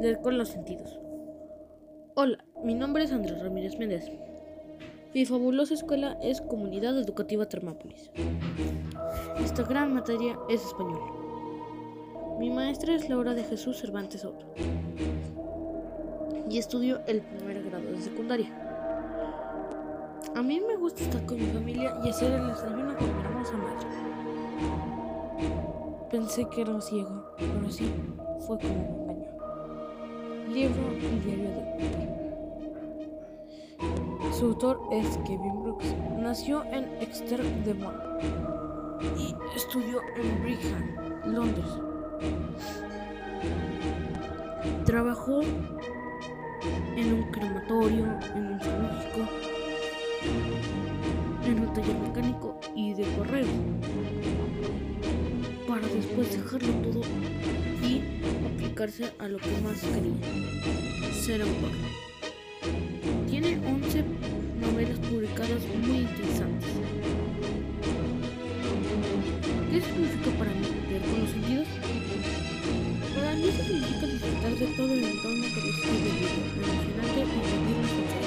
Leer 0.00 0.20
con 0.20 0.36
los 0.36 0.50
sentidos. 0.50 0.98
Hola, 2.14 2.44
mi 2.62 2.74
nombre 2.74 3.04
es 3.04 3.12
Andrés 3.12 3.42
Ramírez 3.42 3.78
Méndez. 3.78 4.10
Mi 5.14 5.24
fabulosa 5.24 5.72
escuela 5.72 6.18
es 6.22 6.42
Comunidad 6.42 6.98
Educativa 6.98 7.46
Termápolis. 7.46 8.10
Esta 9.42 9.62
gran 9.62 9.94
materia 9.94 10.38
es 10.50 10.62
español. 10.66 11.00
Mi 12.38 12.50
maestra 12.50 12.94
es 12.94 13.08
Laura 13.08 13.32
de 13.32 13.44
Jesús 13.44 13.78
Cervantes 13.78 14.20
Soto. 14.20 14.46
Y 16.50 16.58
estudio 16.58 17.00
el 17.06 17.22
primer 17.22 17.62
grado 17.62 17.90
de 17.90 18.00
secundaria. 18.02 18.52
A 20.34 20.42
mí 20.42 20.60
me 20.60 20.76
gusta 20.76 21.04
estar 21.04 21.24
con 21.24 21.38
mi 21.38 21.46
familia 21.46 21.96
y 22.04 22.10
hacer 22.10 22.32
el 22.32 22.48
desayuno 22.48 22.94
con 22.98 23.16
mi 23.16 23.22
hermosa 23.22 23.56
madre. 23.56 23.86
Pensé 26.10 26.46
que 26.50 26.60
era 26.60 26.78
ciego, 26.82 27.34
pero 27.38 27.70
sí, 27.70 27.90
fue 28.46 28.58
como. 28.58 29.05
Libro 30.48 30.92
y 30.92 31.18
diario 31.20 31.50
de. 31.50 31.62
Su 34.32 34.46
autor 34.46 34.80
es 34.92 35.18
Kevin 35.18 35.62
Brooks. 35.62 35.94
Nació 36.18 36.64
en 36.72 36.84
Exeter, 37.00 37.42
Devon 37.64 37.94
y 39.18 39.34
estudió 39.56 40.00
en 40.16 40.42
Brigham, 40.42 41.34
Londres. 41.34 41.66
Trabajó 44.84 45.40
en 46.96 47.12
un 47.12 47.22
crematorio, 47.30 48.04
en 48.34 48.46
un 48.46 48.60
zoológico, 48.60 49.20
en 51.44 51.60
un 51.60 51.72
taller 51.72 51.96
mecánico 51.98 52.58
y 52.74 52.94
de 52.94 53.04
correo 53.16 53.46
después 55.94 56.32
dejarlo 56.32 56.72
todo 56.82 57.02
y 57.82 58.02
aplicarse 58.46 59.12
a 59.18 59.28
lo 59.28 59.38
que 59.38 59.50
más 59.62 59.80
quería, 59.80 61.12
ser 61.12 61.42
autor. 61.42 61.70
Tiene 63.28 63.58
11 63.58 64.04
novelas 64.60 64.98
publicadas 64.98 65.62
muy 65.86 65.98
interesantes. 65.98 66.70
¿Qué 69.70 69.80
significa 69.80 70.30
para 70.38 70.50
mí 70.52 70.66
con 70.66 71.20
los 71.20 71.30
sentidos? 71.30 71.68
Para 73.14 73.32
mí 73.36 73.48
significa 73.50 74.06
disfrutar 74.06 74.52
de 74.54 74.66
todo 74.76 74.92
el 74.94 75.04
entorno 75.04 75.44
que 75.54 75.60
recibe 75.60 75.96
el 75.96 76.16
libro, 76.16 76.40
emocionante 76.62 77.20
y 77.20 77.28
vivir 77.66 78.25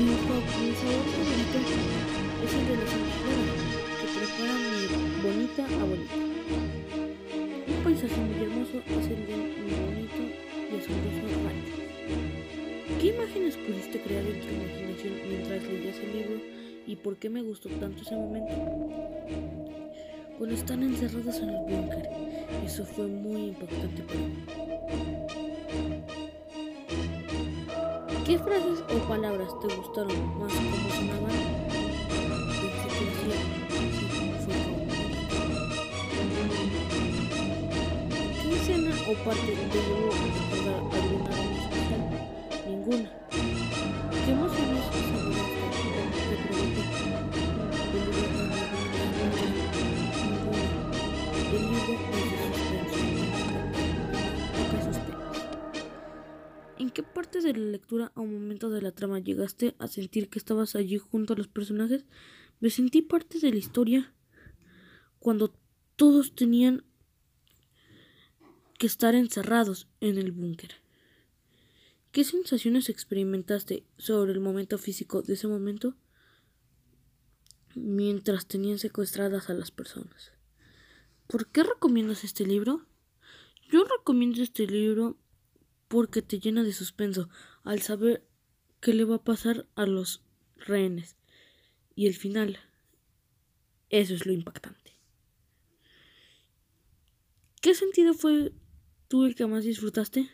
Mi, 0.00 0.06
sabor 0.06 1.04
favorito 1.12 1.60
es 2.42 2.52
el 2.54 2.64
de 2.68 2.74
los 2.74 2.90
enchiladas 2.90 3.60
que 4.00 4.06
prepara 4.16 4.54
mi 4.56 4.80
bonita 5.22 5.62
abuelita. 5.78 6.18
Un 7.68 7.78
paisaje 7.84 8.16
muy 8.16 8.38
hermoso 8.42 8.76
es 8.78 9.06
el 9.08 9.26
de 9.26 9.36
mi 9.36 9.72
bonito 9.84 10.22
y 10.70 10.76
asombroso 10.78 11.26
rancho. 11.44 11.76
¿Qué 12.98 13.06
imágenes 13.08 13.54
pudiste 13.58 14.00
crear 14.00 14.24
en 14.24 14.40
tu 14.40 14.48
imaginación 14.48 15.12
mientras 15.28 15.62
leías 15.64 15.98
el 15.98 16.12
libro 16.16 16.40
y 16.86 16.96
por 16.96 17.18
qué 17.18 17.28
me 17.28 17.42
gustó 17.42 17.68
tanto 17.68 18.00
ese 18.00 18.16
momento? 18.16 18.54
Cuando 20.38 20.54
están 20.54 20.82
encerrados 20.82 21.36
en 21.40 21.50
el 21.50 21.58
búnker, 21.58 22.08
eso 22.64 22.86
fue 22.86 23.06
muy 23.06 23.48
impactante 23.48 24.02
para 24.04 24.18
mí. 24.18 24.44
¿Qué 28.30 28.38
frases 28.38 28.84
o 28.94 28.98
palabras 29.08 29.58
te 29.58 29.74
gustaron 29.74 30.38
más 30.38 30.52
como 30.54 30.88
sonaban? 30.94 31.34
¿Qué 38.40 38.52
escena 38.54 38.92
o 39.08 39.14
parte 39.24 39.50
te 39.50 39.66
llevó 39.72 39.98
a 40.06 40.18
recordar 40.30 40.78
alguna 40.94 41.30
especial? 41.58 42.02
Ninguna. 42.68 43.10
¿En 56.90 56.94
qué 56.94 57.02
parte 57.04 57.40
de 57.40 57.52
la 57.52 57.70
lectura 57.70 58.10
o 58.16 58.24
momento 58.24 58.68
de 58.68 58.82
la 58.82 58.90
trama 58.90 59.20
llegaste 59.20 59.76
a 59.78 59.86
sentir 59.86 60.28
que 60.28 60.40
estabas 60.40 60.74
allí 60.74 60.98
junto 60.98 61.34
a 61.34 61.36
los 61.36 61.46
personajes? 61.46 62.04
Me 62.58 62.68
sentí 62.68 63.00
parte 63.00 63.38
de 63.38 63.52
la 63.52 63.58
historia 63.58 64.12
cuando 65.20 65.54
todos 65.94 66.34
tenían 66.34 66.82
que 68.76 68.88
estar 68.88 69.14
encerrados 69.14 69.86
en 70.00 70.18
el 70.18 70.32
búnker. 70.32 70.82
¿Qué 72.10 72.24
sensaciones 72.24 72.88
experimentaste 72.88 73.84
sobre 73.96 74.32
el 74.32 74.40
momento 74.40 74.76
físico 74.76 75.22
de 75.22 75.34
ese 75.34 75.46
momento 75.46 75.94
mientras 77.76 78.46
tenían 78.46 78.80
secuestradas 78.80 79.48
a 79.48 79.54
las 79.54 79.70
personas? 79.70 80.32
¿Por 81.28 81.46
qué 81.52 81.62
recomiendas 81.62 82.24
este 82.24 82.44
libro? 82.44 82.84
Yo 83.70 83.84
recomiendo 83.84 84.42
este 84.42 84.66
libro 84.66 85.16
porque 85.90 86.22
te 86.22 86.38
llena 86.38 86.62
de 86.62 86.72
suspenso 86.72 87.28
al 87.64 87.82
saber 87.82 88.24
qué 88.80 88.94
le 88.94 89.04
va 89.04 89.16
a 89.16 89.24
pasar 89.24 89.66
a 89.74 89.86
los 89.86 90.22
rehenes. 90.54 91.16
Y 91.96 92.06
el 92.06 92.14
final, 92.14 92.60
eso 93.88 94.14
es 94.14 94.24
lo 94.24 94.32
impactante. 94.32 94.92
¿Qué 97.60 97.74
sentido 97.74 98.14
fue 98.14 98.52
tú 99.08 99.24
el 99.24 99.34
que 99.34 99.48
más 99.48 99.64
disfrutaste? 99.64 100.30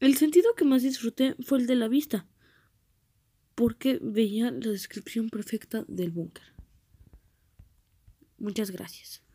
El 0.00 0.16
sentido 0.16 0.54
que 0.54 0.64
más 0.64 0.82
disfruté 0.82 1.36
fue 1.44 1.58
el 1.58 1.66
de 1.66 1.76
la 1.76 1.88
vista, 1.88 2.26
porque 3.54 3.98
veía 4.00 4.50
la 4.52 4.70
descripción 4.70 5.28
perfecta 5.28 5.84
del 5.86 6.12
búnker. 6.12 6.54
Muchas 8.38 8.70
gracias. 8.70 9.25